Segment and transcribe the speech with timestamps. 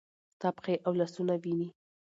[0.35, 1.67] ستا پښې او لاسونه وینې؟